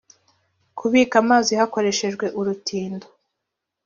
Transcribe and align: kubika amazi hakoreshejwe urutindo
kubika 0.77 1.15
amazi 1.23 1.51
hakoreshejwe 1.59 2.25
urutindo 2.39 3.05